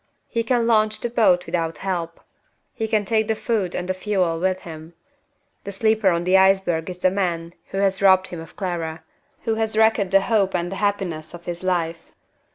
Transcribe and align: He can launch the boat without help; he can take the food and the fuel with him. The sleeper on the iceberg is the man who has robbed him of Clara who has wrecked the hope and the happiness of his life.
He 0.27 0.41
can 0.41 0.65
launch 0.65 0.99
the 1.01 1.11
boat 1.11 1.45
without 1.45 1.77
help; 1.85 2.21
he 2.73 2.87
can 2.87 3.05
take 3.05 3.27
the 3.27 3.35
food 3.35 3.75
and 3.75 3.87
the 3.87 3.93
fuel 3.93 4.39
with 4.39 4.61
him. 4.63 4.95
The 5.63 5.71
sleeper 5.71 6.09
on 6.09 6.23
the 6.23 6.37
iceberg 6.37 6.89
is 6.89 6.97
the 6.97 7.11
man 7.11 7.53
who 7.67 7.77
has 7.77 8.01
robbed 8.01 8.29
him 8.29 8.39
of 8.39 8.55
Clara 8.55 9.03
who 9.43 9.53
has 9.61 9.77
wrecked 9.77 10.09
the 10.09 10.21
hope 10.21 10.55
and 10.55 10.71
the 10.71 10.77
happiness 10.77 11.35
of 11.35 11.45
his 11.45 11.61
life. 11.63 12.13